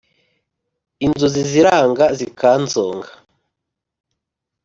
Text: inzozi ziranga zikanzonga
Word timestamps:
inzozi 1.05 1.41
ziranga 1.51 2.05
zikanzonga 2.17 3.09